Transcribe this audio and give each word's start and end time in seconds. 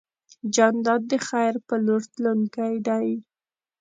جانداد 0.55 1.01
د 1.11 1.13
خیر 1.27 1.53
په 1.67 1.75
لور 1.85 2.01
تلونکی 2.13 2.73
دی. 2.87 3.07